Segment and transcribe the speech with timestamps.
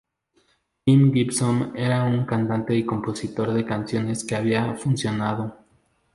[0.83, 5.59] Jill Gibson era ya un cantante y compositor de canciones que había funcionado.